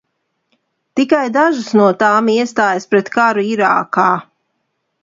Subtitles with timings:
[0.99, 4.13] Tikai dažas no tām iestājās pret karu Irākā.